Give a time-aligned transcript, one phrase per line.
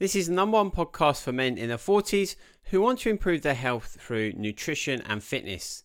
[0.00, 2.34] This is the number one podcast for men in their 40s
[2.70, 5.84] who want to improve their health through nutrition and fitness.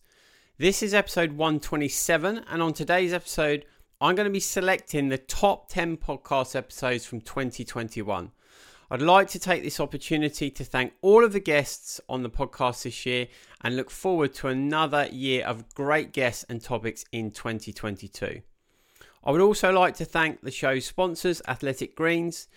[0.56, 3.66] This is episode 127, and on today's episode,
[4.00, 8.30] I'm going to be selecting the top 10 podcast episodes from 2021.
[8.90, 12.84] I'd like to take this opportunity to thank all of the guests on the podcast
[12.84, 13.28] this year
[13.60, 18.40] and look forward to another year of great guests and topics in 2022.
[19.22, 22.48] I would also like to thank the show's sponsors, Athletic Greens.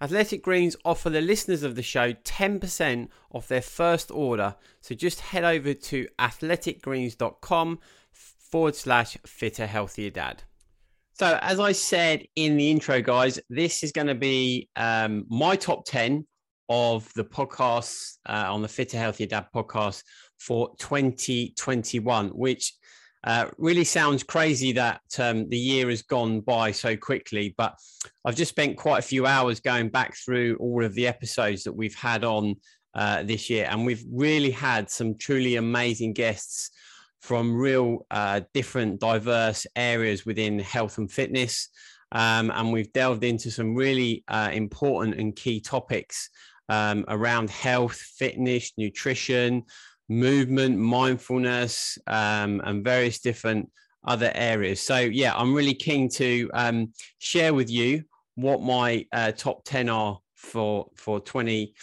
[0.00, 4.54] Athletic Greens offer the listeners of the show 10% off their first order.
[4.80, 7.78] So just head over to athleticgreens.com
[8.12, 10.44] forward slash fitter healthier dad.
[11.14, 15.56] So, as I said in the intro, guys, this is going to be um, my
[15.56, 16.24] top 10
[16.68, 20.04] of the podcasts uh, on the Fitter Healthier Dad podcast
[20.38, 22.72] for 2021, which
[23.24, 27.74] uh, really sounds crazy that um, the year has gone by so quickly, but
[28.24, 31.72] I've just spent quite a few hours going back through all of the episodes that
[31.72, 32.56] we've had on
[32.94, 36.70] uh, this year, and we've really had some truly amazing guests
[37.20, 41.68] from real uh, different, diverse areas within health and fitness.
[42.12, 46.30] Um, and we've delved into some really uh, important and key topics
[46.68, 49.64] um, around health, fitness, nutrition,
[50.08, 53.70] movement, mindfulness, um, and various different
[54.06, 54.80] other areas.
[54.80, 59.88] So, yeah, I'm really keen to um, share with you what my uh, top 10
[59.88, 61.74] are for for 20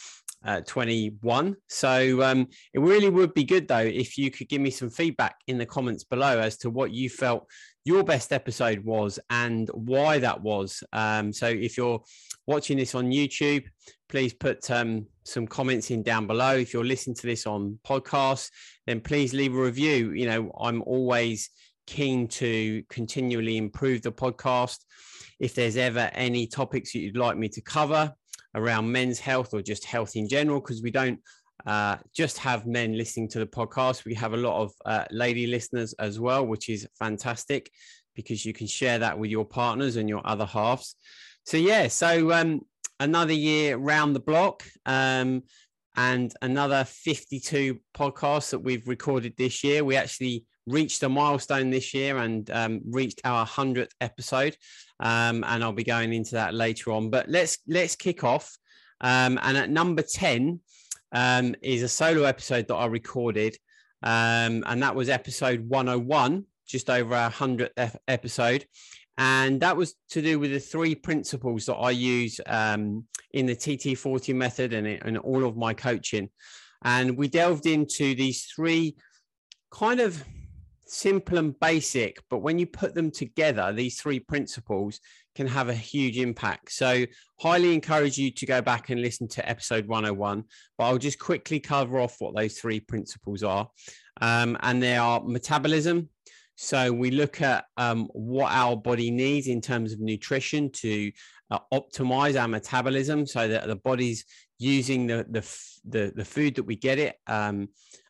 [0.46, 4.70] uh, 21 so um, it really would be good though if you could give me
[4.70, 7.46] some feedback in the comments below as to what you felt
[7.84, 12.02] your best episode was and why that was um, so if you're
[12.48, 13.66] watching this on youtube
[14.10, 16.56] please put um, some comments in down below.
[16.56, 18.50] If you're listening to this on podcast,
[18.86, 20.12] then please leave a review.
[20.12, 21.50] You know, I'm always
[21.88, 24.78] keen to continually improve the podcast.
[25.40, 28.14] If there's ever any topics that you'd like me to cover
[28.54, 31.20] around men's health or just health in general, because we don't
[31.66, 34.06] uh, just have men listening to the podcast.
[34.06, 37.72] We have a lot of uh, lady listeners as well, which is fantastic
[38.16, 40.96] because you can share that with your partners and your other halves.
[41.46, 42.62] So yeah, so um,
[43.00, 45.44] another year round the block um,
[45.96, 49.84] and another 52 podcasts that we've recorded this year.
[49.84, 54.58] We actually reached a milestone this year and um, reached our 100th episode.
[55.00, 57.12] Um, and I'll be going into that later on.
[57.12, 58.58] But let's let's kick off.
[59.02, 60.60] Um, and at number 10
[61.12, 63.56] um, is a solo episode that I recorded.
[64.02, 68.66] Um, and that was episode 101, just over our 100th episode
[69.18, 73.56] and that was to do with the three principles that I use um, in the
[73.56, 76.30] TT40 method and in all of my coaching.
[76.84, 78.96] And we delved into these three
[79.72, 80.24] kind of
[80.86, 85.00] simple and basic, but when you put them together, these three principles
[85.36, 86.72] can have a huge impact.
[86.72, 87.06] So,
[87.40, 90.44] highly encourage you to go back and listen to episode 101.
[90.78, 93.68] But I'll just quickly cover off what those three principles are.
[94.22, 96.10] Um, and they are metabolism,
[96.56, 101.12] so we look at um, what our body needs in terms of nutrition to
[101.52, 104.26] uh, optimize our metabolism, so that the body's
[104.58, 105.42] using the the
[105.86, 107.68] the, the food that we get it um,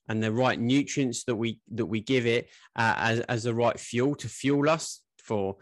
[0.08, 3.80] and the right nutrients that we that we give it uh, as as the right
[3.80, 5.58] fuel to fuel us for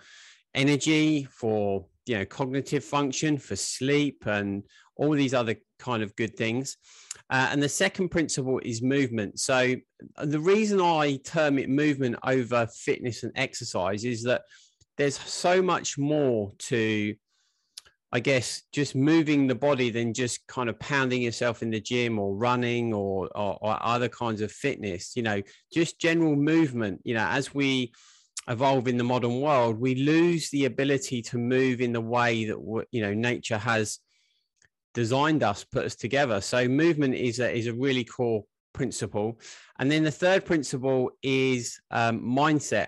[0.53, 4.63] energy, for you know cognitive function, for sleep, and
[4.95, 6.77] all these other kind of good things.
[7.33, 9.39] Uh, and the second principle is movement.
[9.39, 9.75] So
[10.17, 14.44] uh, the reason I term it movement over fitness and exercise is that
[14.97, 17.16] there's so much more to,
[18.11, 22.19] I guess, just moving the body than just kind of pounding yourself in the gym
[22.19, 25.13] or running or, or, or other kinds of fitness.
[25.15, 25.41] You know,
[25.74, 27.01] just general movement.
[27.03, 27.94] You know, as we
[28.47, 32.85] evolve in the modern world, we lose the ability to move in the way that
[32.91, 33.97] you know nature has
[34.94, 36.42] designed us, put us together.
[36.42, 38.44] So movement is a, is a really core
[38.74, 39.40] principle.
[39.80, 42.88] And then the third principle is um, mindset.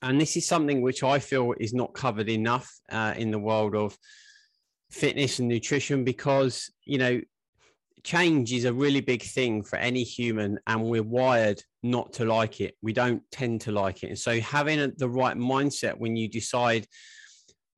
[0.00, 3.74] And this is something which I feel is not covered enough uh, in the world
[3.74, 3.96] of
[4.90, 7.20] fitness and nutrition because, you know,
[8.04, 12.60] change is a really big thing for any human and we're wired not to like
[12.60, 12.76] it.
[12.80, 14.08] We don't tend to like it.
[14.08, 16.86] And so having the right mindset when you decide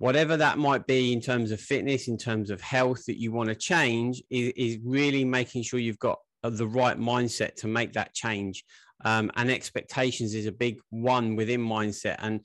[0.01, 3.51] whatever that might be in terms of fitness, in terms of health that you want
[3.51, 7.93] to change, is, is really making sure you've got uh, the right mindset to make
[7.93, 8.65] that change.
[9.05, 12.41] Um, and expectations is a big one within mindset and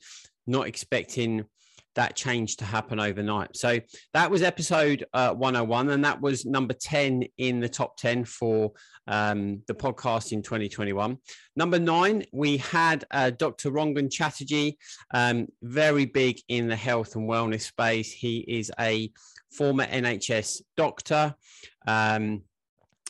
[0.46, 1.46] not expecting
[1.96, 3.56] that change to happen overnight.
[3.56, 3.80] So
[4.14, 8.72] that was episode uh, 101, and that was number 10 in the top 10 for
[9.08, 11.18] um, the podcast in 2021.
[11.56, 13.70] Number nine, we had uh, Dr.
[13.70, 14.78] Rangan Chatterjee,
[15.12, 18.12] um, very big in the health and wellness space.
[18.12, 19.10] He is a
[19.50, 21.34] former NHS doctor.
[21.86, 22.42] Um,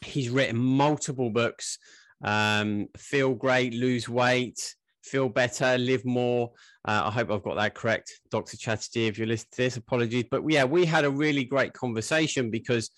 [0.04, 1.78] he's written multiple books.
[2.22, 4.74] Um, feel great, lose weight,
[5.06, 6.50] feel better, live more.
[6.86, 8.56] Uh, I hope I've got that correct, Dr.
[8.56, 9.06] Chatterjee.
[9.06, 10.24] If you're listening to this, apologies.
[10.30, 12.90] But yeah, we had a really great conversation because,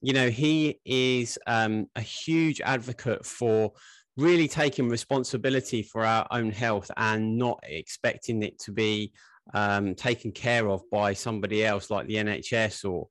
[0.00, 3.72] you know, he is um, a huge advocate for
[4.16, 9.12] really taking responsibility for our own health and not expecting it to be
[9.54, 13.08] um, taken care of by somebody else like the NHS or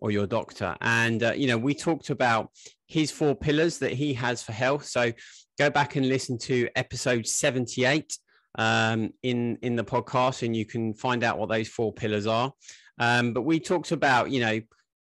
[0.00, 0.76] or your doctor.
[0.80, 2.50] And uh, you know, we talked about
[2.86, 4.84] his four pillars that he has for health.
[4.86, 5.12] So
[5.58, 8.18] go back and listen to episode 78
[8.56, 12.52] um, in in the podcast and you can find out what those four pillars are.
[12.98, 14.60] Um, but we talked about you know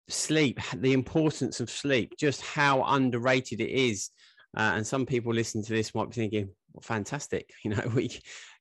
[0.09, 4.11] sleep the importance of sleep just how underrated it is.
[4.57, 8.11] Uh, and some people listen to this might be thinking well, fantastic you know we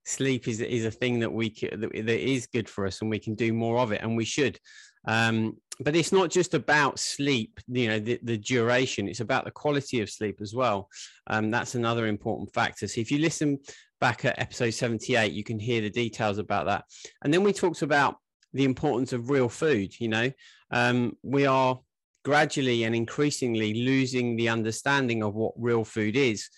[0.05, 3.35] sleep is is a thing that we that, is good for us and we can
[3.35, 4.59] do more of it and we should.
[5.07, 9.51] Um, but it's not just about sleep, you know, the, the duration, it's about the
[9.51, 10.89] quality of sleep as well.
[11.27, 12.87] Um, that's another important factor.
[12.87, 13.59] So if you listen
[13.99, 16.85] back at episode 78, you can hear the details about that.
[17.23, 18.17] And then we talked about
[18.53, 19.99] the importance of real food.
[19.99, 20.31] You know,
[20.71, 21.79] um, we are
[22.23, 26.49] gradually and increasingly losing the understanding of what real food is.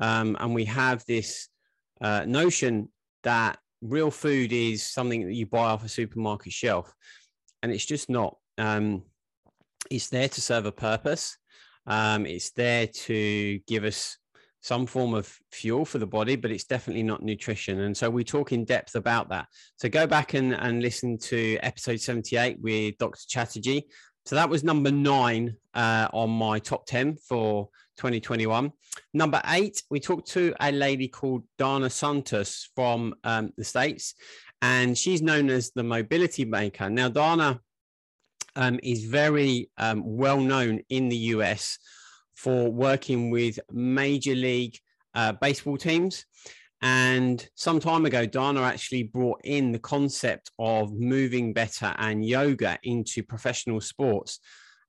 [0.00, 1.48] Um, and we have this
[2.00, 2.90] uh, notion
[3.22, 6.92] that real food is something that you buy off a supermarket shelf
[7.62, 8.36] and it's just not.
[8.58, 9.02] Um,
[9.90, 11.36] it's there to serve a purpose.
[11.86, 14.18] Um, it's there to give us
[14.60, 17.80] some form of fuel for the body, but it's definitely not nutrition.
[17.80, 19.46] And so we talk in depth about that.
[19.76, 23.20] So go back and, and listen to episode 78 with Dr.
[23.28, 23.86] Chatterjee.
[24.24, 27.68] So that was number nine uh, on my top 10 for
[27.98, 28.72] 2021.
[29.14, 34.14] Number eight, we talked to a lady called Dana Santas from um, the States
[34.62, 36.88] and she's known as the mobility maker.
[36.90, 37.60] Now, Dana
[38.56, 41.78] um, is very um, well known in the US
[42.34, 44.78] for working with major league
[45.14, 46.24] uh, baseball teams.
[46.82, 52.78] And some time ago, Dana actually brought in the concept of moving better and yoga
[52.82, 54.40] into professional sports.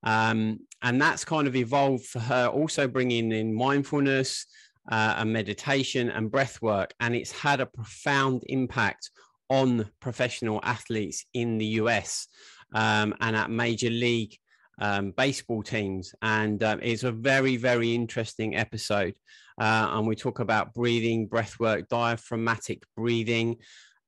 [0.03, 4.45] Um, and that's kind of evolved for her, also bringing in mindfulness
[4.91, 6.93] uh, and meditation and breath work.
[6.99, 9.09] And it's had a profound impact
[9.49, 12.27] on professional athletes in the US
[12.73, 14.35] um, and at major league
[14.79, 16.13] um, baseball teams.
[16.21, 19.15] And um, it's a very, very interesting episode.
[19.59, 23.57] Uh, and we talk about breathing, breath work, diaphragmatic breathing,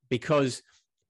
[0.10, 0.62] because,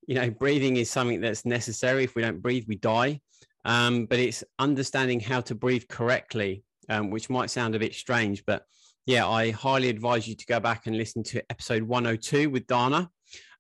[0.08, 2.06] you know, breathing is something that's necessary.
[2.06, 3.20] If we don't breathe, we die.
[3.66, 8.46] Um, but it's understanding how to breathe correctly, um, which might sound a bit strange,
[8.46, 8.64] but
[9.06, 13.10] yeah, I highly advise you to go back and listen to episode 102 with Dana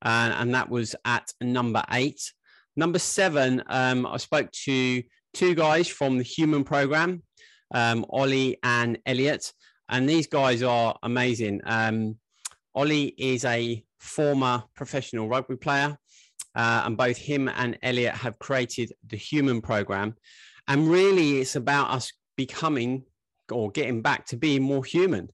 [0.02, 2.34] uh, and that was at number eight.
[2.76, 7.24] Number seven, um, I spoke to two guys from the Human Program,
[7.74, 9.52] um, Ollie and Elliot,
[9.90, 11.62] and these guys are amazing.
[11.66, 12.18] Um,
[12.76, 15.98] Ollie is a former professional rugby player,
[16.56, 20.16] uh, and both him and Elliot have created the Human Program.
[20.68, 23.04] And really, it's about us becoming
[23.52, 25.30] or getting back to being more human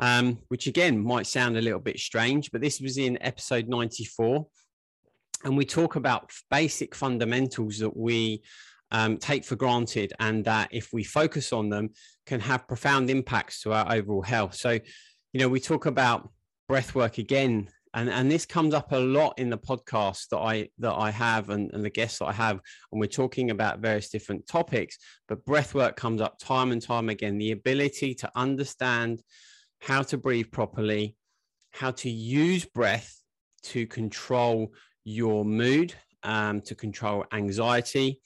[0.00, 4.46] um, which again might sound a little bit strange, but this was in episode 94.
[5.44, 8.42] And we talk about basic fundamentals that we
[8.90, 11.90] um, take for granted and that if we focus on them
[12.26, 14.54] can have profound impacts to our overall health.
[14.54, 14.72] So,
[15.32, 16.30] you know, we talk about
[16.68, 20.68] breath work again and and this comes up a lot in the podcast that I
[20.78, 22.60] that I have and, and the guests that I have,
[22.92, 24.98] and we're talking about various different topics.
[25.28, 27.38] But breath work comes up time and time again.
[27.38, 29.22] The ability to understand
[29.80, 31.16] how to breathe properly,
[31.72, 33.20] how to use breath
[33.62, 34.72] to control
[35.04, 38.20] your mood, um, to control anxiety.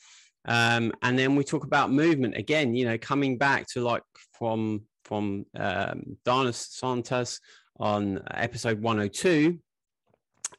[0.47, 4.03] Um, and then we talk about movement again, you know, coming back to like
[4.39, 7.41] from from um, Dana Santas
[7.79, 9.59] on episode 102.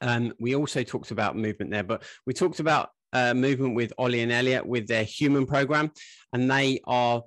[0.02, 4.22] Um, we also talked about movement there, but we talked about uh, movement with Ollie
[4.22, 5.92] and Elliot with their human program,
[6.34, 7.24] and they are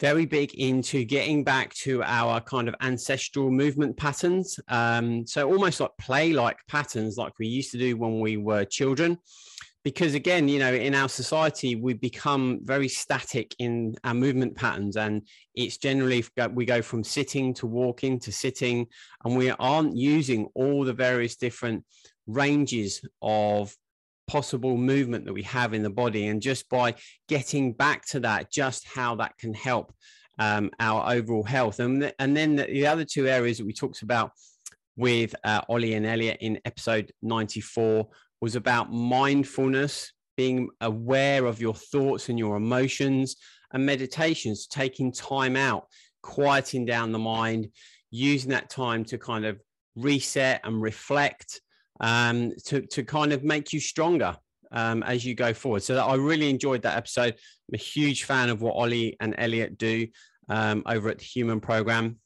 [0.00, 4.60] very big into getting back to our kind of ancestral movement patterns.
[4.68, 8.64] Um, so almost like play like patterns, like we used to do when we were
[8.64, 9.18] children,
[9.86, 14.96] because again you know in our society we become very static in our movement patterns
[14.96, 15.22] and
[15.54, 16.24] it's generally
[16.54, 18.84] we go from sitting to walking to sitting
[19.24, 21.84] and we aren't using all the various different
[22.26, 23.72] ranges of
[24.26, 26.26] possible movement that we have in the body.
[26.26, 26.94] And just by
[27.28, 29.94] getting back to that just how that can help
[30.38, 31.80] um, our overall health.
[31.80, 34.32] And, th- and then the, the, other two areas that we talked about
[34.96, 38.08] with uh, ollie and elliot in episode 94
[38.40, 43.36] was about mindfulness, being aware of your thoughts and your emotions,
[43.72, 45.86] and meditations, taking time out,
[46.22, 47.68] quieting down the mind,
[48.10, 49.60] using that time to kind of
[49.96, 51.60] reset and reflect
[52.00, 54.36] um, to, to kind of make you stronger
[54.72, 55.82] um, as you go forward.
[55.82, 57.34] So I really enjoyed that episode.
[57.34, 60.06] I'm a huge fan of what Ollie and Elliot do
[60.48, 62.18] um, over at the Human Program.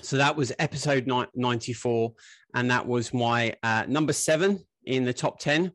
[0.00, 2.12] So that was episode 94,
[2.54, 5.72] and that was my uh, number seven in the top 10.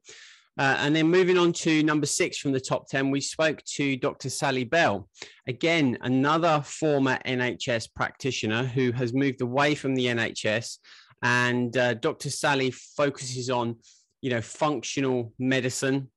[0.59, 3.95] Uh, and then moving on to number six from the top 10, we spoke to
[3.95, 4.29] Dr.
[4.29, 5.07] Sally Bell.
[5.47, 10.79] Again, another former NHS practitioner who has moved away from the NHS.
[11.21, 12.29] And uh, Dr.
[12.29, 13.77] Sally focuses on,
[14.21, 16.09] you know, functional medicine.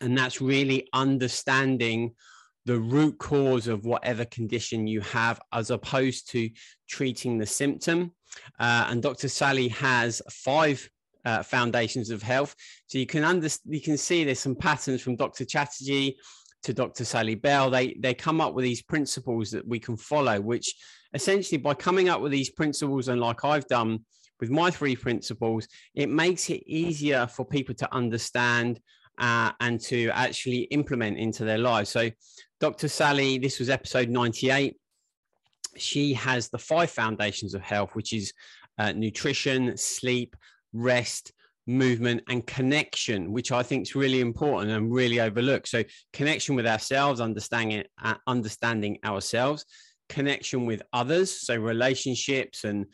[0.00, 2.14] And that's really understanding
[2.66, 6.50] the root cause of whatever condition you have as opposed to
[6.88, 8.12] treating the symptom.
[8.58, 9.28] Uh, and Dr.
[9.28, 10.88] Sally has five
[11.24, 12.54] uh, foundations of health.
[12.86, 15.44] So you can under, you can see there's some patterns from Dr.
[15.44, 16.16] Chatterjee
[16.62, 17.04] to Dr.
[17.04, 17.70] Sally Bell.
[17.70, 20.74] They they come up with these principles that we can follow, which
[21.14, 24.00] essentially by coming up with these principles and like I've done
[24.40, 28.80] with my three principles, it makes it easier for people to understand
[29.18, 31.90] uh, and to actually implement into their lives.
[31.90, 32.10] So
[32.58, 32.88] Dr.
[32.88, 34.76] Sally, this was episode 98.
[35.76, 38.32] She has the five foundations of health, which is
[38.78, 40.34] uh, nutrition, sleep,
[40.72, 41.32] rest,
[41.66, 45.68] movement, and connection, which I think is really important and really overlooked.
[45.68, 49.64] So, connection with ourselves, understanding uh, understanding ourselves,
[50.10, 52.84] connection with others, so relationships and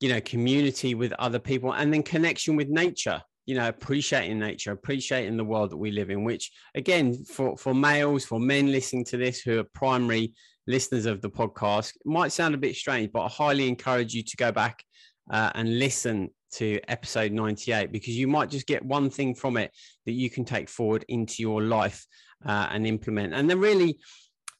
[0.00, 3.20] you know community with other people, and then connection with nature.
[3.46, 6.24] You know, appreciating nature, appreciating the world that we live in.
[6.24, 10.34] Which, again, for for males, for men listening to this who are primary
[10.66, 14.36] listeners of the podcast, might sound a bit strange, but I highly encourage you to
[14.36, 14.82] go back
[15.30, 19.70] uh, and listen to episode 98 because you might just get one thing from it
[20.06, 22.04] that you can take forward into your life
[22.44, 23.34] uh, and implement.
[23.34, 23.98] And then really,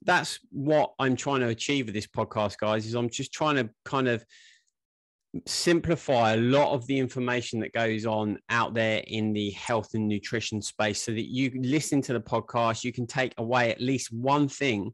[0.06, 2.86] that's what I'm trying to achieve with this podcast, guys.
[2.86, 4.24] Is I'm just trying to kind of
[5.44, 10.08] simplify a lot of the information that goes on out there in the health and
[10.08, 14.10] nutrition space so that you listen to the podcast you can take away at least
[14.10, 14.90] one thing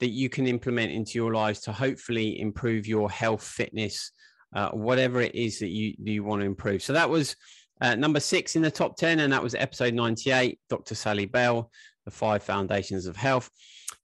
[0.00, 4.10] that you can implement into your lives to hopefully improve your health fitness
[4.54, 6.82] uh, whatever it is that you you want to improve.
[6.82, 7.36] So that was
[7.80, 10.94] uh, number six in the top 10, and that was episode 98, Dr.
[10.94, 11.70] Sally Bell,
[12.08, 13.50] The Five Foundations of Health.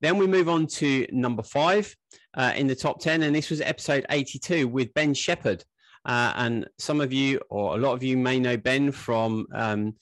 [0.02, 1.96] Then we move on to number five
[2.34, 5.64] uh, in the top 10, and this was episode 82 with Ben Shepherd.
[6.04, 9.94] Uh, and some of you, or a lot of you, may know Ben from um,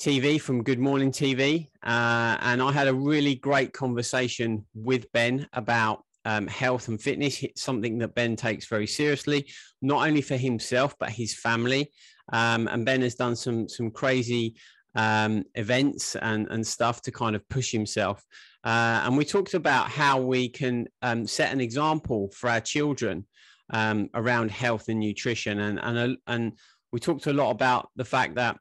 [0.00, 1.66] TV, from Good Morning TV.
[1.82, 7.44] Uh, and I had a really great conversation with Ben about um, health and fitness.
[7.56, 11.90] Something that Ben takes very seriously, not only for himself but his family.
[12.32, 14.54] Um, and Ben has done some some crazy
[14.94, 18.24] um, events and and stuff to kind of push himself.
[18.64, 23.26] Uh, and we talked about how we can um, set an example for our children
[23.70, 26.52] um, around health and nutrition, and and and
[26.92, 28.58] we talked a lot about the fact that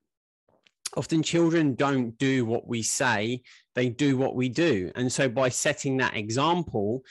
[0.97, 3.41] often children don't do what we say
[3.75, 7.01] they do what we do and so by setting that example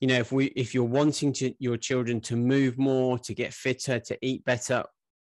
[0.00, 3.52] you know if we if you're wanting to your children to move more to get
[3.52, 4.84] fitter to eat better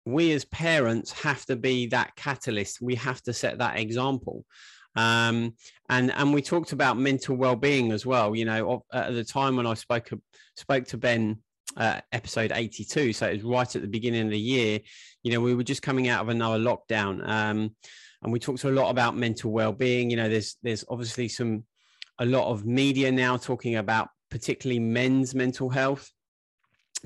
[0.04, 2.80] we as parents have to be that catalyst.
[2.80, 4.44] We have to set that example.
[4.94, 5.54] Um,
[5.88, 9.66] and and we talked about mental well-being as well you know at the time when
[9.66, 10.10] i spoke
[10.54, 11.38] spoke to ben
[11.78, 14.80] uh, episode 82 so it was right at the beginning of the year
[15.22, 17.26] you know we were just coming out of another lockdown.
[17.26, 17.74] Um,
[18.22, 20.10] and we talked a lot about mental well-being.
[20.10, 21.64] You know there's there's obviously some
[22.18, 26.10] a lot of media now talking about particularly men's mental health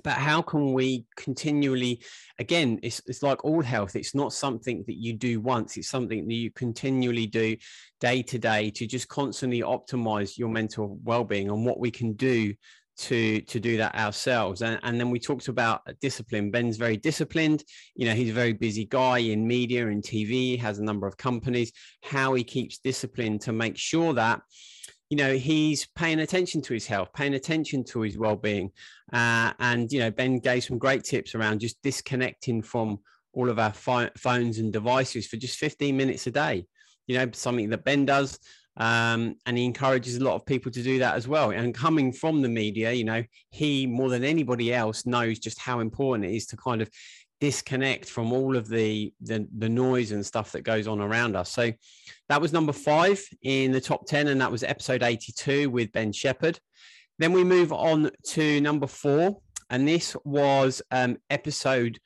[0.03, 2.03] but how can we continually
[2.39, 6.27] again it's, it's like all health it's not something that you do once it's something
[6.27, 7.57] that you continually do
[8.01, 12.55] day to day to just constantly optimize your mental well-being and what we can do
[12.97, 14.63] to to do that ourselves.
[14.63, 16.51] And, and then we talked about discipline.
[16.51, 17.63] Ben's very disciplined.
[17.95, 21.17] You know he's a very busy guy in media and tv has a number of
[21.17, 21.73] companies.
[22.03, 24.41] How he keeps discipline to make sure that
[25.11, 28.71] you know he's paying attention to his health paying attention to his well-being
[29.13, 32.99] uh, and you know ben gave some great tips around just disconnecting from
[33.33, 36.67] all of our phones and devices for just 15 minutes a day
[37.07, 38.39] you know, something that Ben does.
[38.79, 41.51] Um, and he encourages a lot of people to do that as well.
[41.51, 45.81] And coming from the media, you know, he more than anybody else knows just how
[45.81, 46.91] important it is to kind of
[47.41, 51.51] disconnect from all of the, the the noise and stuff that goes on around us.
[51.51, 51.73] So
[52.29, 56.13] that was number five in the top 10, and that was episode 82 with Ben
[56.13, 56.59] Shepherd.
[57.19, 59.41] Then we move on to number four,
[59.71, 61.99] and this was um, episode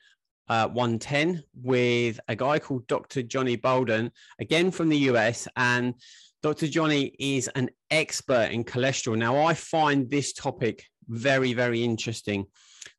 [0.47, 3.23] uh, 110 with a guy called Dr.
[3.23, 5.47] Johnny Bowden, again from the US.
[5.55, 5.95] And
[6.43, 6.67] Dr.
[6.67, 9.17] Johnny is an expert in cholesterol.
[9.17, 12.47] Now, I find this topic very, very interesting,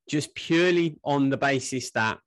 [0.08, 2.18] just purely on the basis that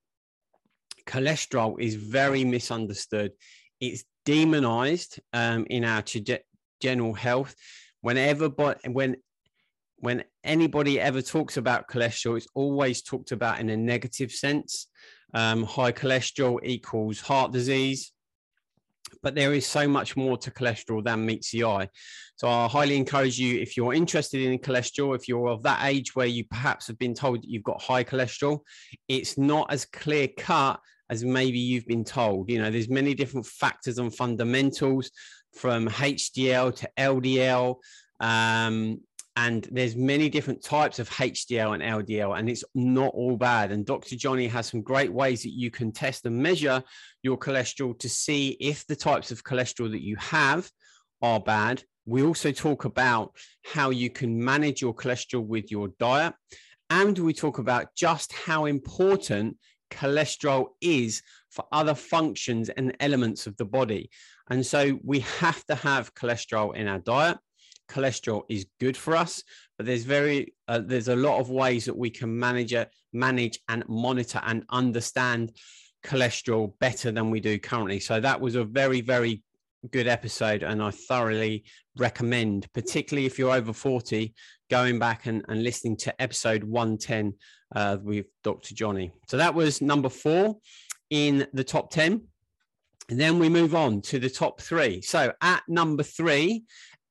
[1.06, 3.32] cholesterol is very misunderstood.
[3.80, 6.04] It's demonized um, in our
[6.82, 7.56] general health.
[8.02, 9.18] Whenever, but when
[9.98, 14.88] when anybody ever talks about cholesterol, it's always talked about in a negative sense.
[15.34, 18.12] Um, high cholesterol equals heart disease,
[19.22, 21.90] but there is so much more to cholesterol than meets the eye.
[22.36, 26.16] So I highly encourage you, if you're interested in cholesterol, if you're of that age
[26.16, 28.60] where you perhaps have been told that you've got high cholesterol,
[29.08, 32.50] it's not as clear cut as maybe you've been told.
[32.50, 35.12] You know, there's many different factors and fundamentals
[35.54, 37.76] from HDL to LDL.
[38.20, 39.02] Um,
[39.38, 43.72] and there's many different types of HDL and LDL, and it's not all bad.
[43.72, 44.16] And Dr.
[44.16, 46.82] Johnny has some great ways that you can test and measure
[47.22, 50.70] your cholesterol to see if the types of cholesterol that you have
[51.22, 51.84] are bad.
[52.06, 56.34] We also talk about how you can manage your cholesterol with your diet.
[56.90, 59.58] And we talk about just how important
[59.92, 64.10] cholesterol is for other functions and elements of the body.
[64.50, 67.38] And so we have to have cholesterol in our diet.
[67.90, 69.44] Cholesterol is good for us,
[69.78, 73.60] but there's very uh, there's a lot of ways that we can manage it, manage
[73.70, 75.52] and monitor and understand
[76.04, 78.00] cholesterol better than we do currently.
[78.00, 79.44] So that was a very very
[79.92, 81.64] good episode and I thoroughly
[81.98, 84.34] recommend, particularly if you're over 40,
[84.70, 87.34] going back and, and listening to episode 110
[87.76, 88.74] uh, with Dr.
[88.74, 89.12] Johnny.
[89.28, 90.58] So that was number four
[91.10, 92.22] in the top 10.
[93.10, 95.02] And then we move on to the top three.
[95.02, 96.64] So at number three,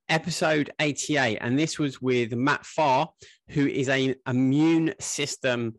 [0.09, 3.09] episode 88, and this was with Matt Farr,
[3.49, 5.75] who is an immune system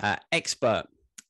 [0.00, 0.84] uh, expert.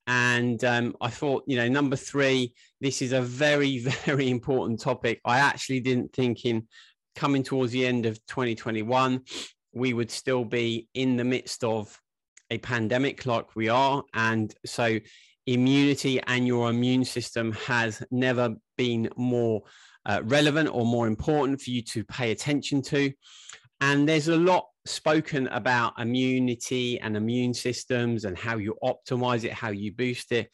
[0.06, 5.20] And um, I thought, you know, number three, this is a very, very important topic.
[5.24, 6.68] I actually didn't think in
[7.14, 9.22] coming towards the end of 2021,
[9.72, 11.98] we would still be in the midst of
[12.50, 14.04] a pandemic like we are.
[14.14, 14.98] And so
[15.46, 19.62] immunity and your immune system has never been more
[20.06, 23.12] uh, relevant or more important for you to pay attention to.
[23.80, 29.52] And there's a lot spoken about immunity and immune systems and how you optimize it,
[29.52, 30.50] how you boost it.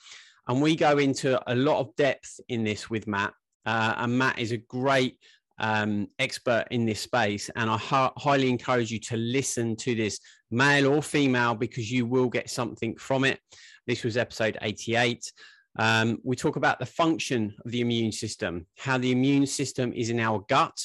[0.49, 3.33] And we go into a lot of depth in this with Matt.
[3.65, 5.19] Uh, and Matt is a great
[5.59, 7.49] um, expert in this space.
[7.55, 10.19] And I ha- highly encourage you to listen to this,
[10.51, 13.39] male or female, because you will get something from it.
[13.87, 15.33] This was episode 88.
[15.79, 20.11] Um, we talk about the function of the immune system, how the immune system is
[20.11, 20.77] in our gut,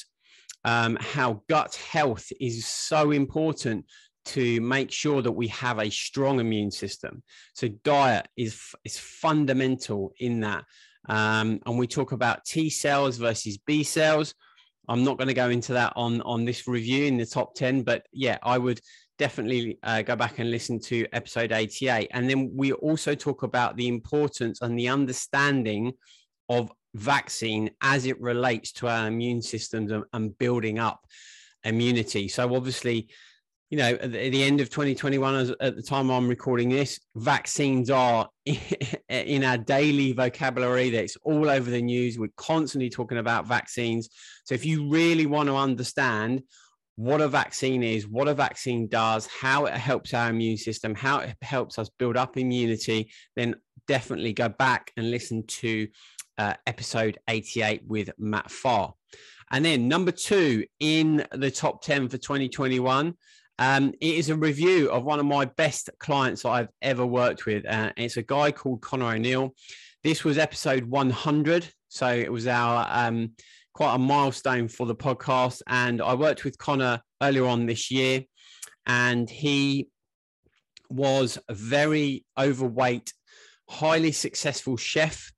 [0.64, 3.84] um, how gut health is so important
[4.26, 7.22] to make sure that we have a strong immune system.
[7.54, 10.64] So diet is is fundamental in that.
[11.08, 14.34] Um, and we talk about T cells versus B cells.
[14.86, 17.82] I'm not going to go into that on on this review in the top 10,
[17.82, 18.80] but yeah, I would
[19.18, 22.08] definitely uh, go back and listen to episode 88.
[22.12, 25.92] And then we also talk about the importance and the understanding
[26.48, 31.04] of vaccine as it relates to our immune systems and, and building up
[31.64, 32.28] immunity.
[32.28, 33.08] So obviously,
[33.70, 37.90] you know, at the, end of 2021, as, at the time I'm recording this, vaccines
[37.90, 38.28] are
[39.08, 40.88] in our daily vocabulary.
[40.88, 42.18] That's all over the news.
[42.18, 44.08] We're constantly talking about vaccines.
[44.44, 46.44] So if you really want to understand
[46.98, 51.20] what a vaccine is, what a vaccine does, how it helps our immune system, how
[51.20, 53.54] it helps us build up immunity, then
[53.86, 55.86] definitely go back and listen to
[56.38, 58.94] uh, episode 88 with Matt Farr.
[59.52, 63.14] And then number two in the top 10 for 2021.
[63.60, 67.46] Um, it is a review of one of my best clients that I've ever worked
[67.46, 67.64] with.
[67.64, 69.54] Uh, it's a guy called Connor O'Neill.
[70.02, 71.68] This was episode 100.
[71.86, 73.34] So it was our um,
[73.78, 75.62] quite a milestone for the podcast.
[75.68, 78.24] And I worked with Connor earlier on this year,
[78.86, 79.86] and he
[80.90, 83.12] was a very overweight,
[83.68, 85.30] highly successful chef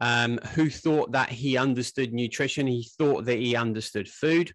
[0.00, 2.68] um, who thought that he understood nutrition.
[2.68, 4.52] He thought that he understood food.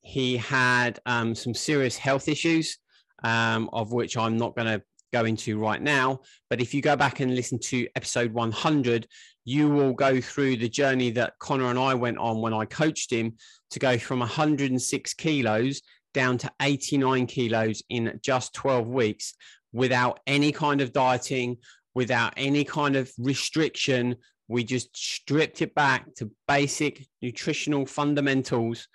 [0.00, 2.78] He had um, some serious health issues,
[3.22, 4.82] um, of which I'm not going to
[5.12, 6.22] go into right now.
[6.50, 9.06] But if you go back and listen to episode 100,
[9.44, 13.12] you will go through the journey that Connor and I went on when I coached
[13.12, 13.34] him
[13.70, 19.34] to go from 106 kilos down to 89 kilos in just 12 weeks
[19.72, 21.58] without any kind of dieting,
[21.94, 24.16] without any kind of restriction.
[24.48, 28.88] We just stripped it back to basic nutritional fundamentals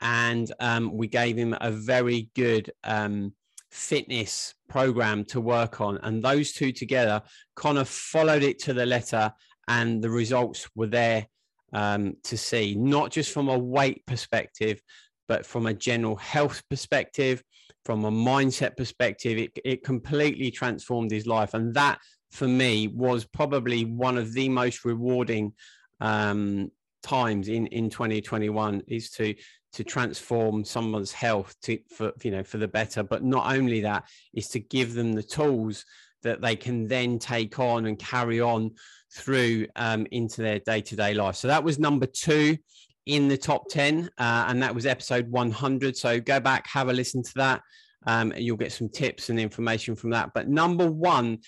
[0.00, 3.32] and um, we gave him a very good um,
[3.70, 5.98] fitness program to work on.
[5.98, 7.22] And those two together,
[7.54, 9.32] Connor followed it to the letter,
[9.68, 11.26] and the results were there
[11.72, 14.80] um, to see, not just from a weight perspective,
[15.28, 17.42] but from a general health perspective,
[17.84, 19.38] from a mindset perspective.
[19.38, 21.54] It, it completely transformed his life.
[21.54, 21.98] And that,
[22.32, 25.52] for me, was probably one of the most rewarding
[26.00, 26.70] um,
[27.02, 29.34] times in in 2021 is to
[29.72, 33.02] to transform someone's health to for you know for the better.
[33.02, 34.04] But not only that
[34.34, 35.84] is to give them the tools
[36.22, 38.72] that they can then take on and carry on
[39.12, 41.36] through um, into their day-to-day life.
[41.36, 42.58] So that was number two
[43.06, 46.92] in the top 10 uh, and that was episode 100 so go back have a
[46.92, 47.62] listen to that.
[48.06, 50.32] Um, you'll get some tips and information from that.
[50.34, 51.38] But number one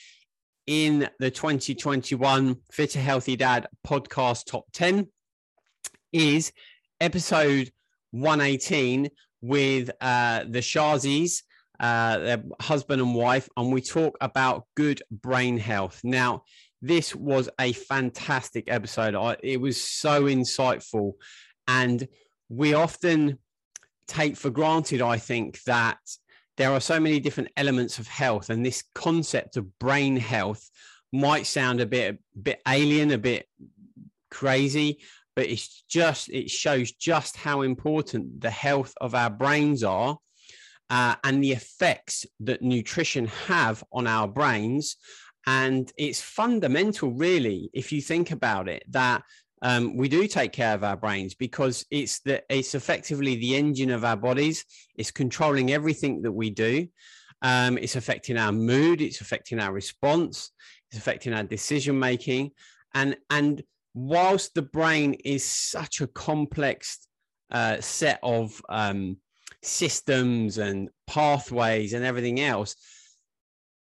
[0.67, 5.09] in the 2021 Fitter Healthy Dad podcast top 10
[6.13, 6.53] is
[7.01, 7.71] episode
[8.13, 9.11] 118
[9.43, 11.43] with uh, the Sherzais,
[11.79, 16.01] uh, their husband and wife, and we talk about good brain health.
[16.05, 16.43] Now,
[16.83, 19.15] this was a fantastic episode.
[19.15, 21.13] I, it was so insightful.
[21.69, 22.07] And
[22.49, 23.39] we often
[24.09, 25.99] take for granted, I think, that
[26.57, 30.69] there are so many different elements of health, and this concept of brain health
[31.13, 33.47] might sound a bit, a bit alien, a bit
[34.31, 35.01] crazy
[35.41, 40.19] but it's just it shows just how important the health of our brains are
[40.91, 44.97] uh, and the effects that nutrition have on our brains.
[45.47, 49.23] And it's fundamental really if you think about it that
[49.63, 53.93] um, we do take care of our brains because it's the it's effectively the engine
[53.93, 54.67] of our bodies.
[54.95, 56.87] It's controlling everything that we do.
[57.41, 59.01] Um, it's affecting our mood.
[59.01, 60.51] It's affecting our response.
[60.91, 62.51] It's affecting our decision making
[62.93, 63.63] and and
[63.95, 67.07] whilst the brain is such a complex
[67.51, 69.17] uh, set of um,
[69.63, 72.77] systems and pathways and everything else,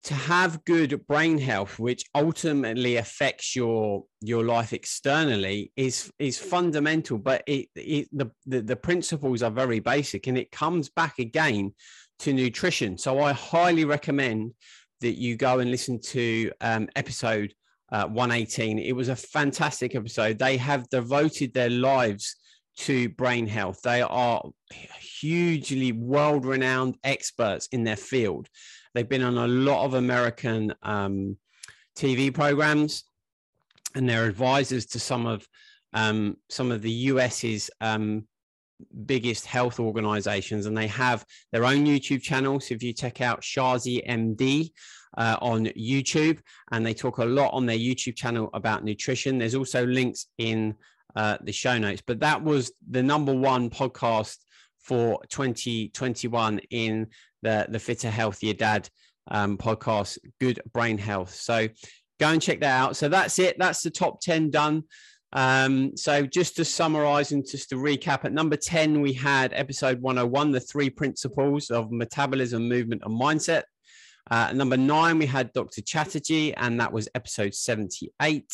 [0.04, 7.16] to have good brain health, which ultimately affects your your life externally, is is fundamental.
[7.16, 11.74] But it, it the, the the principles are very basic, and it comes back again
[12.20, 12.98] to nutrition.
[12.98, 14.52] So I highly recommend
[15.00, 17.54] that you go and listen to um, episode
[17.92, 18.78] uh, 118.
[18.78, 20.38] It was a fantastic episode.
[20.38, 22.36] They have devoted their lives
[22.76, 23.80] to brain health.
[23.82, 24.42] They are
[25.00, 28.48] hugely world renowned experts in their field.
[28.94, 31.36] They've been on a lot of American um,
[31.96, 33.04] TV programs
[33.94, 35.46] and they're advisors to some of
[35.92, 38.26] um, some of the US's um,
[39.06, 42.58] biggest health organizations and they have their own YouTube channel.
[42.58, 44.70] So if you check out Sherzai MD,
[45.16, 46.38] uh, on YouTube,
[46.72, 49.38] and they talk a lot on their YouTube channel about nutrition.
[49.38, 50.74] There's also links in
[51.16, 54.38] uh, the show notes, but that was the number one podcast
[54.80, 57.06] for 2021 in
[57.42, 58.88] the the Fitter Healthier Dad
[59.30, 61.34] um, podcast, Good Brain Health.
[61.34, 61.68] So
[62.20, 62.96] go and check that out.
[62.96, 63.56] So that's it.
[63.58, 64.84] That's the top 10 done.
[65.32, 70.00] Um, so just to summarize and just to recap, at number 10, we had episode
[70.00, 73.64] 101, the three principles of metabolism, movement, and mindset.
[74.30, 75.82] Uh, number nine, we had Dr.
[75.82, 78.46] Chatterjee, and that was episode 78.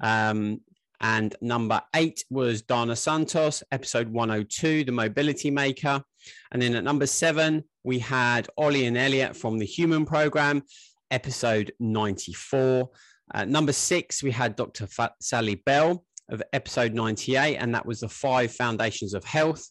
[0.00, 0.60] Um,
[1.00, 6.02] and number eight was Dana Santas, episode 102, The Mobility Maker.
[6.50, 10.62] And then at number seven, we had Ollie and Elliot from the Human Program,
[11.10, 12.88] episode 94.
[13.34, 14.88] Uh, number six, we had Dr.
[15.20, 19.68] Sally Bell of episode 98, and that was the five foundations of health.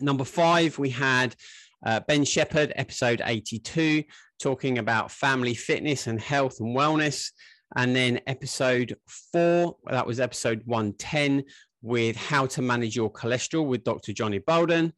[0.00, 1.34] Number five, we had
[1.84, 4.04] uh, Ben Shepherd, episode 82,
[4.40, 7.30] talking about family fitness and health and wellness.
[7.74, 8.96] And then episode
[9.32, 11.44] four, that was episode 110
[11.82, 14.12] with how to manage your cholesterol with Dr.
[14.12, 14.92] Johnny Bowden.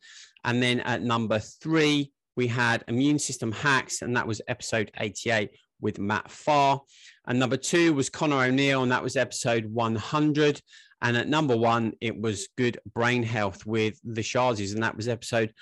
[0.44, 5.50] And then at number three, we had immune system hacks, and that was episode 88
[5.80, 6.80] with Matt Farr.
[7.26, 10.60] And number two was Connor O'Neill, and that was episode 100.
[11.02, 15.08] And at number one, it was good brain health with the Sherzais, and that was
[15.08, 15.52] episode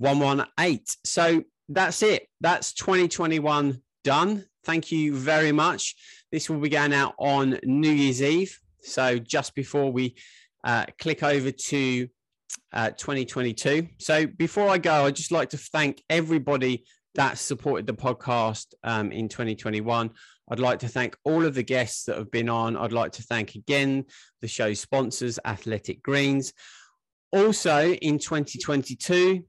[0.00, 0.80] 118.
[1.04, 2.26] So that's it.
[2.40, 4.44] That's 2021 done.
[4.64, 5.94] Thank you very much.
[6.32, 8.58] This will be going out on New Year's Eve.
[8.82, 10.16] So just before we
[10.64, 12.08] uh, click over to
[12.72, 13.88] uh, 2022.
[13.98, 16.84] So before I go, I'd just like to thank everybody
[17.14, 20.10] that supported the podcast um, in 2021.
[20.50, 22.76] I'd like to thank all of the guests that have been on.
[22.76, 24.04] I'd like to thank again
[24.40, 26.52] the show sponsors, Athletic Greens.
[27.32, 29.44] Also, in 2022,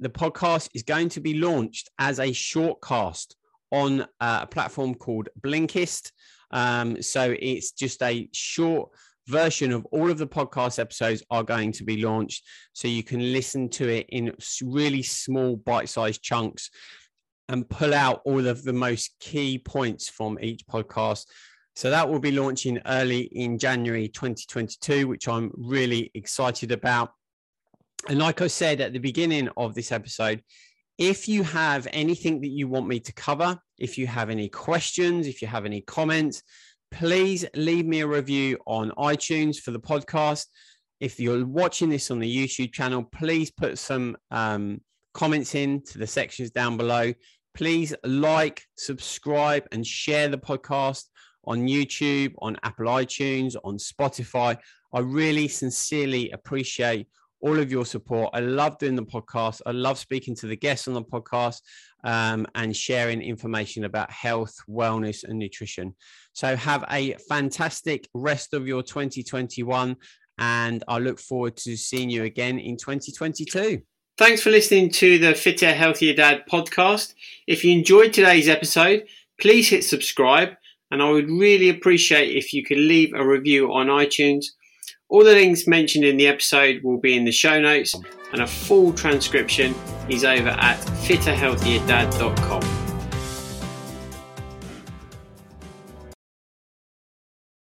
[0.00, 3.34] the podcast is going to be launched as a shortcast
[3.70, 6.12] on uh, a platform called Blinkist.
[6.50, 8.90] Um, so it's just a short
[9.26, 12.44] version of all of the podcast episodes are going to be launched.
[12.72, 16.70] So you can listen to it in really small, bite sized chunks
[17.48, 21.26] and pull out all of the most key points from each podcast.
[21.76, 27.10] So that will be launching early in January 2022, which I'm really excited about.
[28.08, 30.42] And like I said at the beginning of this episode,
[30.98, 35.26] if you have anything that you want me to cover, if you have any questions,
[35.26, 36.42] if you have any comments,
[36.92, 40.46] please leave me a review on iTunes for the podcast.
[41.00, 44.80] If you're watching this on the YouTube channel, please put some um,
[45.12, 47.12] comments in to the sections down below.
[47.54, 51.04] Please like, subscribe, and share the podcast
[51.44, 54.56] on YouTube, on Apple iTunes, on Spotify.
[54.92, 57.08] I really sincerely appreciate
[57.44, 58.30] all of your support.
[58.32, 59.60] I love doing the podcast.
[59.66, 61.60] I love speaking to the guests on the podcast
[62.02, 65.94] um, and sharing information about health, wellness, and nutrition.
[66.32, 69.94] So, have a fantastic rest of your 2021.
[70.38, 73.82] And I look forward to seeing you again in 2022.
[74.16, 77.14] Thanks for listening to the Fitter, Healthier Dad podcast.
[77.46, 79.04] If you enjoyed today's episode,
[79.38, 80.50] please hit subscribe.
[80.90, 84.46] And I would really appreciate if you could leave a review on iTunes.
[85.08, 87.94] All the links mentioned in the episode will be in the show notes,
[88.32, 89.74] and a full transcription
[90.08, 92.83] is over at fitterhealthierdad.com.